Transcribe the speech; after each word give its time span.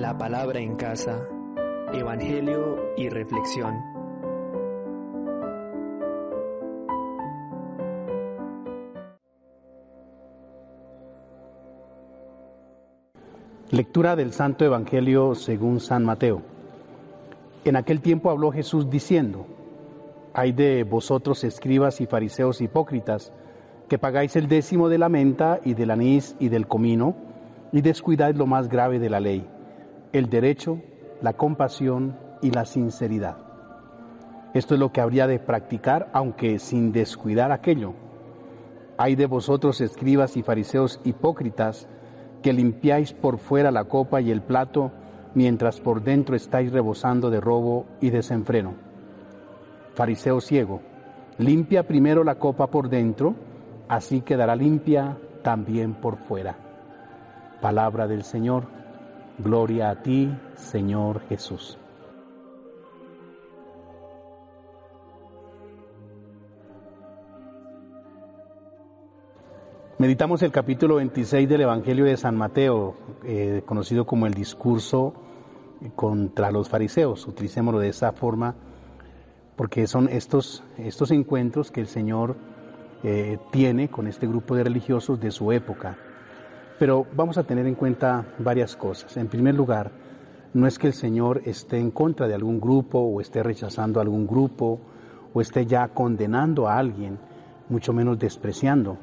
La 0.00 0.16
palabra 0.16 0.60
en 0.60 0.76
casa, 0.76 1.28
Evangelio 1.92 2.78
y 2.96 3.10
reflexión. 3.10 3.74
Lectura 13.70 14.16
del 14.16 14.32
Santo 14.32 14.64
Evangelio 14.64 15.34
según 15.34 15.80
San 15.80 16.06
Mateo. 16.06 16.40
En 17.66 17.76
aquel 17.76 18.00
tiempo 18.00 18.30
habló 18.30 18.52
Jesús 18.52 18.88
diciendo, 18.88 19.46
Hay 20.32 20.52
de 20.52 20.82
vosotros 20.84 21.44
escribas 21.44 22.00
y 22.00 22.06
fariseos 22.06 22.62
hipócritas, 22.62 23.34
que 23.90 23.98
pagáis 23.98 24.34
el 24.36 24.48
décimo 24.48 24.88
de 24.88 24.96
la 24.96 25.10
menta 25.10 25.60
y 25.62 25.74
del 25.74 25.90
anís 25.90 26.36
y 26.38 26.48
del 26.48 26.66
comino, 26.66 27.14
y 27.70 27.82
descuidáis 27.82 28.34
lo 28.34 28.46
más 28.46 28.70
grave 28.70 28.98
de 28.98 29.10
la 29.10 29.20
ley 29.20 29.46
el 30.12 30.28
derecho, 30.28 30.80
la 31.22 31.34
compasión 31.34 32.16
y 32.42 32.50
la 32.50 32.64
sinceridad. 32.64 33.36
Esto 34.54 34.74
es 34.74 34.80
lo 34.80 34.90
que 34.92 35.00
habría 35.00 35.26
de 35.26 35.38
practicar, 35.38 36.10
aunque 36.12 36.58
sin 36.58 36.90
descuidar 36.92 37.52
aquello. 37.52 37.94
Hay 38.98 39.14
de 39.14 39.26
vosotros, 39.26 39.80
escribas 39.80 40.36
y 40.36 40.42
fariseos 40.42 41.00
hipócritas, 41.04 41.88
que 42.42 42.52
limpiáis 42.52 43.12
por 43.12 43.38
fuera 43.38 43.70
la 43.70 43.84
copa 43.84 44.20
y 44.20 44.30
el 44.30 44.42
plato, 44.42 44.90
mientras 45.34 45.80
por 45.80 46.02
dentro 46.02 46.34
estáis 46.34 46.72
rebosando 46.72 47.30
de 47.30 47.40
robo 47.40 47.86
y 48.00 48.10
desenfreno. 48.10 48.74
Fariseo 49.94 50.40
ciego, 50.40 50.80
limpia 51.38 51.86
primero 51.86 52.24
la 52.24 52.36
copa 52.36 52.66
por 52.68 52.88
dentro, 52.88 53.36
así 53.88 54.22
quedará 54.22 54.56
limpia 54.56 55.18
también 55.42 55.94
por 55.94 56.16
fuera. 56.16 56.56
Palabra 57.60 58.08
del 58.08 58.24
Señor. 58.24 58.79
Gloria 59.42 59.88
a 59.88 60.02
ti, 60.02 60.30
Señor 60.54 61.22
Jesús. 61.28 61.78
Meditamos 69.96 70.42
el 70.42 70.50
capítulo 70.50 70.96
26 70.96 71.48
del 71.48 71.62
Evangelio 71.62 72.04
de 72.04 72.18
San 72.18 72.36
Mateo, 72.36 72.96
eh, 73.24 73.62
conocido 73.64 74.04
como 74.04 74.26
el 74.26 74.34
discurso 74.34 75.14
contra 75.94 76.50
los 76.50 76.68
fariseos. 76.68 77.26
Utilicémoslo 77.26 77.80
de 77.80 77.88
esa 77.88 78.12
forma 78.12 78.54
porque 79.56 79.86
son 79.86 80.08
estos, 80.08 80.62
estos 80.76 81.10
encuentros 81.12 81.70
que 81.70 81.80
el 81.80 81.86
Señor 81.86 82.36
eh, 83.02 83.38
tiene 83.50 83.88
con 83.88 84.06
este 84.06 84.26
grupo 84.26 84.54
de 84.54 84.64
religiosos 84.64 85.18
de 85.18 85.30
su 85.30 85.50
época. 85.52 85.96
Pero 86.80 87.06
vamos 87.14 87.36
a 87.36 87.42
tener 87.42 87.66
en 87.66 87.74
cuenta 87.74 88.24
varias 88.38 88.74
cosas. 88.74 89.14
En 89.18 89.28
primer 89.28 89.54
lugar, 89.54 89.90
no 90.54 90.66
es 90.66 90.78
que 90.78 90.86
el 90.86 90.94
Señor 90.94 91.42
esté 91.44 91.76
en 91.76 91.90
contra 91.90 92.26
de 92.26 92.32
algún 92.32 92.58
grupo 92.58 93.00
o 93.00 93.20
esté 93.20 93.42
rechazando 93.42 94.00
algún 94.00 94.26
grupo 94.26 94.80
o 95.34 95.42
esté 95.42 95.66
ya 95.66 95.88
condenando 95.88 96.68
a 96.68 96.78
alguien, 96.78 97.18
mucho 97.68 97.92
menos 97.92 98.18
despreciando. 98.18 98.96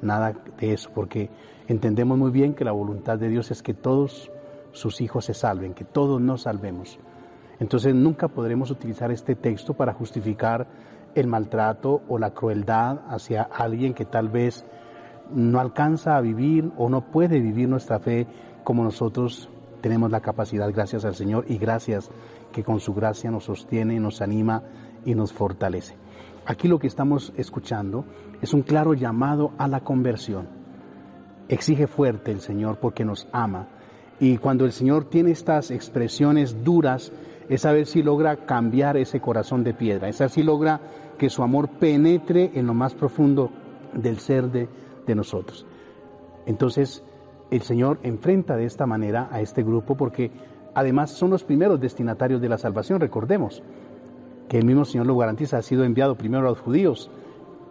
Nada 0.00 0.32
de 0.58 0.72
eso, 0.72 0.90
porque 0.94 1.28
entendemos 1.66 2.16
muy 2.16 2.30
bien 2.30 2.54
que 2.54 2.64
la 2.64 2.72
voluntad 2.72 3.18
de 3.18 3.28
Dios 3.28 3.50
es 3.50 3.62
que 3.62 3.74
todos 3.74 4.32
sus 4.72 5.02
hijos 5.02 5.26
se 5.26 5.34
salven, 5.34 5.74
que 5.74 5.84
todos 5.84 6.22
nos 6.22 6.44
salvemos. 6.44 6.98
Entonces 7.60 7.94
nunca 7.94 8.28
podremos 8.28 8.70
utilizar 8.70 9.12
este 9.12 9.34
texto 9.34 9.74
para 9.74 9.92
justificar 9.92 10.66
el 11.14 11.26
maltrato 11.26 12.00
o 12.08 12.18
la 12.18 12.30
crueldad 12.30 13.00
hacia 13.06 13.42
alguien 13.42 13.92
que 13.92 14.06
tal 14.06 14.30
vez 14.30 14.64
no 15.32 15.60
alcanza 15.60 16.16
a 16.16 16.20
vivir 16.20 16.70
o 16.76 16.88
no 16.88 17.10
puede 17.10 17.40
vivir 17.40 17.68
nuestra 17.68 17.98
fe 17.98 18.26
como 18.64 18.84
nosotros 18.84 19.48
tenemos 19.80 20.10
la 20.10 20.20
capacidad, 20.20 20.70
gracias 20.72 21.04
al 21.04 21.14
Señor, 21.14 21.44
y 21.48 21.58
gracias 21.58 22.10
que 22.52 22.64
con 22.64 22.80
su 22.80 22.94
gracia 22.94 23.30
nos 23.30 23.44
sostiene, 23.44 24.00
nos 24.00 24.20
anima 24.20 24.62
y 25.04 25.14
nos 25.14 25.32
fortalece. 25.32 25.96
Aquí 26.46 26.66
lo 26.66 26.78
que 26.78 26.86
estamos 26.86 27.32
escuchando 27.36 28.04
es 28.40 28.54
un 28.54 28.62
claro 28.62 28.94
llamado 28.94 29.52
a 29.58 29.68
la 29.68 29.80
conversión. 29.80 30.48
Exige 31.48 31.86
fuerte 31.86 32.30
el 32.30 32.40
Señor 32.40 32.78
porque 32.78 33.04
nos 33.04 33.28
ama. 33.32 33.68
Y 34.20 34.38
cuando 34.38 34.64
el 34.64 34.72
Señor 34.72 35.04
tiene 35.04 35.30
estas 35.30 35.70
expresiones 35.70 36.64
duras, 36.64 37.12
es 37.48 37.64
a 37.64 37.72
ver 37.72 37.86
si 37.86 38.02
logra 38.02 38.44
cambiar 38.46 38.96
ese 38.96 39.20
corazón 39.20 39.62
de 39.62 39.74
piedra, 39.74 40.08
es 40.08 40.20
a 40.20 40.24
ver 40.24 40.30
si 40.30 40.42
logra 40.42 40.80
que 41.16 41.30
su 41.30 41.42
amor 41.42 41.68
penetre 41.68 42.50
en 42.54 42.66
lo 42.66 42.74
más 42.74 42.94
profundo 42.94 43.50
del 43.92 44.18
ser 44.18 44.50
de, 44.50 44.68
de 45.08 45.16
nosotros. 45.16 45.66
Entonces, 46.46 47.02
el 47.50 47.62
Señor 47.62 47.98
enfrenta 48.02 48.56
de 48.56 48.64
esta 48.64 48.86
manera 48.86 49.28
a 49.32 49.40
este 49.40 49.62
grupo 49.64 49.96
porque 49.96 50.30
además 50.74 51.10
son 51.10 51.30
los 51.30 51.42
primeros 51.42 51.80
destinatarios 51.80 52.40
de 52.40 52.48
la 52.48 52.58
salvación. 52.58 53.00
Recordemos 53.00 53.62
que 54.48 54.58
el 54.58 54.64
mismo 54.64 54.84
Señor 54.84 55.06
lo 55.06 55.16
garantiza, 55.16 55.58
ha 55.58 55.62
sido 55.62 55.84
enviado 55.84 56.14
primero 56.14 56.46
a 56.46 56.50
los 56.50 56.60
judíos 56.60 57.10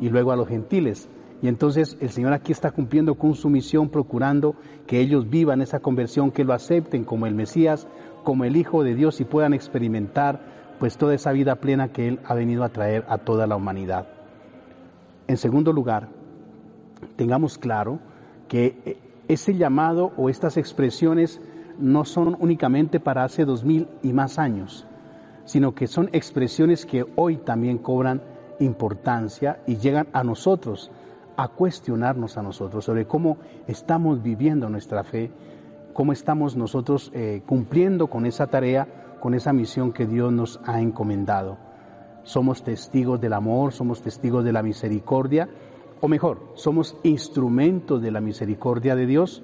y 0.00 0.08
luego 0.08 0.32
a 0.32 0.36
los 0.36 0.48
gentiles. 0.48 1.08
Y 1.42 1.48
entonces 1.48 1.98
el 2.00 2.10
Señor 2.10 2.32
aquí 2.32 2.52
está 2.52 2.70
cumpliendo 2.70 3.16
con 3.16 3.34
su 3.34 3.50
misión, 3.50 3.90
procurando 3.90 4.54
que 4.86 5.00
ellos 5.00 5.28
vivan 5.28 5.60
esa 5.60 5.80
conversión, 5.80 6.30
que 6.30 6.44
lo 6.44 6.54
acepten 6.54 7.04
como 7.04 7.26
el 7.26 7.34
Mesías, 7.34 7.86
como 8.22 8.44
el 8.44 8.56
Hijo 8.56 8.82
de 8.82 8.94
Dios 8.94 9.20
y 9.20 9.24
puedan 9.24 9.52
experimentar 9.52 10.40
pues 10.78 10.96
toda 10.96 11.14
esa 11.14 11.32
vida 11.32 11.56
plena 11.56 11.88
que 11.88 12.08
Él 12.08 12.20
ha 12.24 12.34
venido 12.34 12.64
a 12.64 12.70
traer 12.70 13.04
a 13.08 13.18
toda 13.18 13.46
la 13.46 13.56
humanidad. 13.56 14.08
En 15.26 15.36
segundo 15.36 15.72
lugar, 15.72 16.08
tengamos 17.16 17.58
claro 17.58 17.98
que 18.48 18.76
eh, 18.84 18.98
ese 19.28 19.54
llamado 19.54 20.12
o 20.16 20.28
estas 20.28 20.56
expresiones 20.56 21.40
no 21.78 22.04
son 22.04 22.36
únicamente 22.38 23.00
para 23.00 23.24
hace 23.24 23.44
dos 23.44 23.64
mil 23.64 23.88
y 24.02 24.12
más 24.12 24.38
años, 24.38 24.86
sino 25.44 25.74
que 25.74 25.86
son 25.86 26.08
expresiones 26.12 26.86
que 26.86 27.06
hoy 27.16 27.36
también 27.38 27.78
cobran 27.78 28.22
importancia 28.60 29.60
y 29.66 29.76
llegan 29.76 30.06
a 30.12 30.22
nosotros, 30.22 30.90
a 31.36 31.48
cuestionarnos 31.48 32.36
a 32.38 32.42
nosotros 32.42 32.84
sobre 32.84 33.06
cómo 33.06 33.38
estamos 33.66 34.22
viviendo 34.22 34.68
nuestra 34.68 35.02
fe, 35.02 35.30
cómo 35.92 36.12
estamos 36.12 36.56
nosotros 36.56 37.10
eh, 37.14 37.42
cumpliendo 37.46 38.06
con 38.08 38.26
esa 38.26 38.46
tarea, 38.46 38.86
con 39.20 39.34
esa 39.34 39.52
misión 39.52 39.92
que 39.92 40.06
Dios 40.06 40.32
nos 40.32 40.60
ha 40.64 40.80
encomendado. 40.80 41.56
Somos 42.22 42.62
testigos 42.62 43.20
del 43.20 43.32
amor, 43.32 43.72
somos 43.72 44.00
testigos 44.00 44.44
de 44.44 44.52
la 44.52 44.62
misericordia 44.62 45.48
o 46.00 46.08
mejor, 46.08 46.52
somos 46.54 46.96
instrumentos 47.02 48.02
de 48.02 48.10
la 48.10 48.20
misericordia 48.20 48.94
de 48.94 49.06
Dios, 49.06 49.42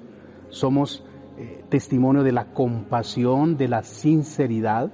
somos 0.49 1.03
eh, 1.37 1.63
testimonio 1.69 2.23
de 2.23 2.31
la 2.31 2.53
compasión, 2.53 3.57
de 3.57 3.67
la 3.67 3.83
sinceridad, 3.83 4.91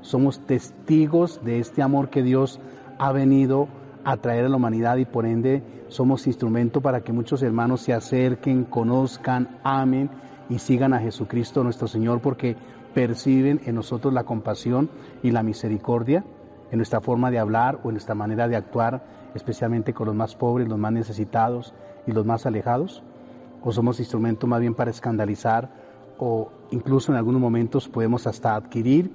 somos 0.00 0.46
testigos 0.46 1.44
de 1.44 1.58
este 1.58 1.82
amor 1.82 2.10
que 2.10 2.22
Dios 2.22 2.60
ha 2.98 3.12
venido 3.12 3.68
a 4.04 4.16
traer 4.16 4.46
a 4.46 4.48
la 4.48 4.56
humanidad 4.56 4.96
y 4.96 5.04
por 5.04 5.26
ende 5.26 5.62
somos 5.88 6.26
instrumento 6.26 6.80
para 6.80 7.02
que 7.02 7.12
muchos 7.12 7.42
hermanos 7.42 7.82
se 7.82 7.92
acerquen, 7.92 8.64
conozcan, 8.64 9.58
amen 9.62 10.10
y 10.48 10.58
sigan 10.58 10.94
a 10.94 11.00
Jesucristo 11.00 11.62
nuestro 11.64 11.86
Señor 11.86 12.20
porque 12.20 12.56
perciben 12.94 13.60
en 13.66 13.74
nosotros 13.74 14.12
la 14.12 14.24
compasión 14.24 14.90
y 15.22 15.30
la 15.30 15.42
misericordia 15.42 16.24
en 16.70 16.78
nuestra 16.78 17.00
forma 17.00 17.30
de 17.30 17.38
hablar 17.38 17.80
o 17.82 17.88
en 17.88 17.94
nuestra 17.94 18.14
manera 18.14 18.48
de 18.48 18.56
actuar 18.56 19.19
especialmente 19.34 19.92
con 19.92 20.06
los 20.06 20.14
más 20.14 20.34
pobres, 20.34 20.68
los 20.68 20.78
más 20.78 20.92
necesitados 20.92 21.74
y 22.06 22.12
los 22.12 22.26
más 22.26 22.46
alejados? 22.46 23.02
¿O 23.62 23.72
somos 23.72 24.00
instrumento 24.00 24.46
más 24.46 24.60
bien 24.60 24.74
para 24.74 24.90
escandalizar 24.90 25.70
o 26.18 26.50
incluso 26.70 27.12
en 27.12 27.18
algunos 27.18 27.40
momentos 27.40 27.88
podemos 27.88 28.26
hasta 28.26 28.54
adquirir 28.54 29.10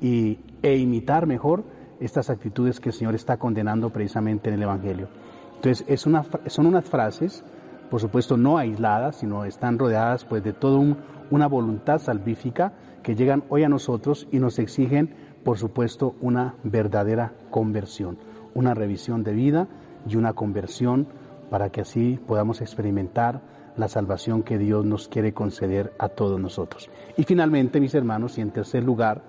y, 0.00 0.38
e 0.62 0.76
imitar 0.76 1.26
mejor 1.26 1.64
estas 2.00 2.30
actitudes 2.30 2.80
que 2.80 2.90
el 2.90 2.94
Señor 2.94 3.14
está 3.14 3.36
condenando 3.36 3.90
precisamente 3.90 4.48
en 4.48 4.54
el 4.54 4.62
Evangelio? 4.62 5.08
Entonces, 5.56 5.84
es 5.88 6.06
una, 6.06 6.24
son 6.46 6.66
unas 6.66 6.84
frases, 6.84 7.44
por 7.90 8.00
supuesto, 8.00 8.36
no 8.36 8.58
aisladas, 8.58 9.16
sino 9.16 9.44
están 9.44 9.78
rodeadas 9.78 10.24
pues, 10.24 10.44
de 10.44 10.52
toda 10.52 10.96
una 11.30 11.46
voluntad 11.48 11.98
salvífica 11.98 12.72
que 13.02 13.16
llegan 13.16 13.44
hoy 13.48 13.64
a 13.64 13.68
nosotros 13.68 14.28
y 14.30 14.38
nos 14.38 14.58
exigen, 14.58 15.14
por 15.44 15.58
supuesto, 15.58 16.14
una 16.20 16.54
verdadera 16.62 17.32
conversión 17.50 18.18
una 18.54 18.74
revisión 18.74 19.22
de 19.22 19.32
vida 19.32 19.68
y 20.08 20.16
una 20.16 20.32
conversión 20.32 21.08
para 21.50 21.70
que 21.70 21.80
así 21.80 22.18
podamos 22.26 22.60
experimentar 22.60 23.40
la 23.76 23.88
salvación 23.88 24.42
que 24.42 24.58
Dios 24.58 24.84
nos 24.84 25.08
quiere 25.08 25.32
conceder 25.32 25.92
a 25.98 26.08
todos 26.08 26.40
nosotros. 26.40 26.90
Y 27.16 27.22
finalmente, 27.22 27.80
mis 27.80 27.94
hermanos, 27.94 28.36
y 28.38 28.40
en 28.40 28.50
tercer 28.50 28.82
lugar, 28.82 29.22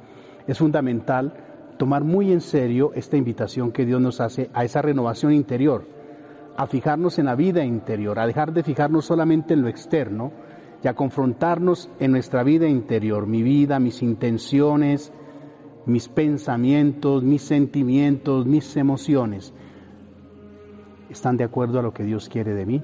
es 0.47 0.57
fundamental 0.57 1.33
tomar 1.77 2.03
muy 2.03 2.31
en 2.33 2.41
serio 2.41 2.91
esta 2.95 3.15
invitación 3.15 3.71
que 3.71 3.85
Dios 3.85 4.01
nos 4.01 4.19
hace 4.19 4.49
a 4.53 4.65
esa 4.65 4.81
renovación 4.81 5.33
interior, 5.33 5.85
a 6.57 6.67
fijarnos 6.67 7.19
en 7.19 7.27
la 7.27 7.35
vida 7.35 7.63
interior, 7.63 8.19
a 8.19 8.27
dejar 8.27 8.51
de 8.51 8.63
fijarnos 8.63 9.05
solamente 9.05 9.53
en 9.53 9.61
lo 9.61 9.69
externo 9.69 10.31
y 10.83 10.87
a 10.87 10.93
confrontarnos 10.93 11.89
en 11.99 12.11
nuestra 12.11 12.43
vida 12.43 12.67
interior, 12.67 13.27
mi 13.27 13.43
vida, 13.43 13.79
mis 13.79 14.01
intenciones, 14.01 15.13
mis 15.89 16.07
pensamientos, 16.07 17.23
mis 17.23 17.41
sentimientos, 17.41 18.45
mis 18.45 18.77
emociones. 18.77 19.53
¿Están 21.09 21.37
de 21.37 21.43
acuerdo 21.43 21.79
a 21.79 21.81
lo 21.81 21.93
que 21.93 22.03
Dios 22.03 22.29
quiere 22.29 22.53
de 22.53 22.65
mí? 22.65 22.83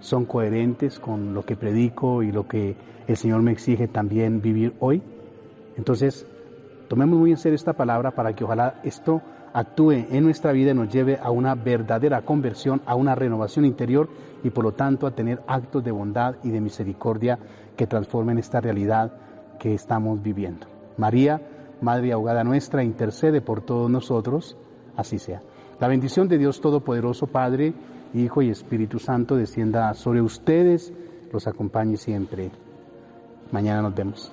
¿Son 0.00 0.24
coherentes 0.24 0.98
con 0.98 1.34
lo 1.34 1.44
que 1.44 1.56
predico 1.56 2.22
y 2.22 2.32
lo 2.32 2.48
que 2.48 2.76
el 3.06 3.16
Señor 3.16 3.42
me 3.42 3.52
exige 3.52 3.86
también 3.86 4.40
vivir 4.40 4.74
hoy? 4.80 5.02
Entonces, 5.76 6.26
tomemos 6.88 7.18
muy 7.18 7.30
en 7.32 7.36
serio 7.36 7.56
esta 7.56 7.74
palabra 7.74 8.12
para 8.12 8.34
que 8.34 8.44
ojalá 8.44 8.80
esto 8.82 9.20
actúe 9.52 9.92
en 9.92 10.24
nuestra 10.24 10.52
vida 10.52 10.70
y 10.70 10.74
nos 10.74 10.92
lleve 10.92 11.18
a 11.22 11.30
una 11.30 11.54
verdadera 11.54 12.22
conversión, 12.22 12.80
a 12.86 12.94
una 12.94 13.14
renovación 13.14 13.64
interior 13.64 14.08
y 14.42 14.50
por 14.50 14.64
lo 14.64 14.72
tanto 14.72 15.06
a 15.06 15.14
tener 15.14 15.42
actos 15.46 15.84
de 15.84 15.90
bondad 15.90 16.36
y 16.42 16.50
de 16.50 16.60
misericordia 16.60 17.38
que 17.76 17.86
transformen 17.86 18.38
esta 18.38 18.60
realidad 18.60 19.12
que 19.58 19.74
estamos 19.74 20.22
viviendo. 20.22 20.66
María, 20.96 21.40
Madre 21.80 22.12
ahogada 22.12 22.44
nuestra, 22.44 22.82
intercede 22.82 23.40
por 23.40 23.60
todos 23.60 23.90
nosotros, 23.90 24.56
así 24.96 25.18
sea. 25.18 25.42
La 25.78 25.88
bendición 25.88 26.28
de 26.28 26.38
Dios 26.38 26.60
Todopoderoso, 26.60 27.26
Padre, 27.26 27.74
Hijo 28.14 28.40
y 28.40 28.50
Espíritu 28.50 28.98
Santo, 28.98 29.36
descienda 29.36 29.92
sobre 29.94 30.22
ustedes, 30.22 30.92
los 31.32 31.46
acompañe 31.46 31.96
siempre. 31.96 32.50
Mañana 33.52 33.82
nos 33.82 33.94
vemos. 33.94 34.32